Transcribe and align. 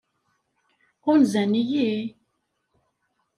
Ɣunzan-iyi? 1.03 1.91